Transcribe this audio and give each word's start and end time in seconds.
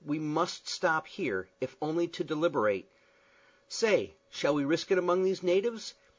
We 0.03 0.17
must 0.17 0.67
stop 0.67 1.05
here, 1.05 1.47
if 1.59 1.75
only 1.79 2.07
to 2.07 2.23
deliberate. 2.23 2.89
Say, 3.67 4.15
shall 4.31 4.55
we 4.55 4.65
risk 4.65 4.89
it 4.89 4.97
among 4.97 5.23
these 5.23 5.43
natives? 5.43 5.93